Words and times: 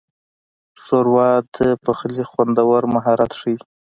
ښوروا 0.83 1.29
د 1.55 1.57
پخلي 1.83 2.23
خوندور 2.31 2.81
مهارت 2.95 3.31
ښيي. 3.39 3.57